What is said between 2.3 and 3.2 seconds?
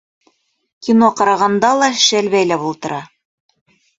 бәйләп ултыра.